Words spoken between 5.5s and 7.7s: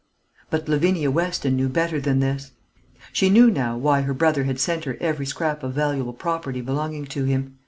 of valuable property belonging to him.